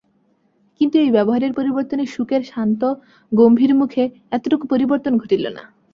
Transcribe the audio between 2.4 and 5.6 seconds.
শান্ত গম্ভীর মুখে এতটুকু পরিবর্তন ঘটিল